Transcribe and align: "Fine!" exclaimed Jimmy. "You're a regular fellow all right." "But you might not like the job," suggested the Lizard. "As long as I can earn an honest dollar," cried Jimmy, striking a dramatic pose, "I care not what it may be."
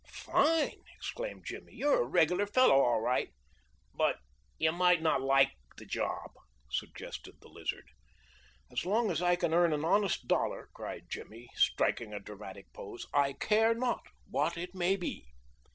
"Fine!" 0.07 0.81
exclaimed 0.95 1.45
Jimmy. 1.45 1.75
"You're 1.75 2.01
a 2.01 2.07
regular 2.07 2.47
fellow 2.47 2.81
all 2.81 3.01
right." 3.01 3.29
"But 3.93 4.17
you 4.57 4.71
might 4.71 4.99
not 4.99 5.21
like 5.21 5.51
the 5.77 5.85
job," 5.85 6.31
suggested 6.71 7.35
the 7.39 7.47
Lizard. 7.49 7.85
"As 8.71 8.83
long 8.83 9.11
as 9.11 9.21
I 9.21 9.35
can 9.35 9.53
earn 9.53 9.73
an 9.73 9.85
honest 9.85 10.25
dollar," 10.27 10.69
cried 10.73 11.05
Jimmy, 11.11 11.49
striking 11.53 12.13
a 12.13 12.19
dramatic 12.19 12.73
pose, 12.73 13.05
"I 13.13 13.33
care 13.33 13.75
not 13.75 14.01
what 14.27 14.57
it 14.57 14.73
may 14.73 14.95
be." 14.95 15.27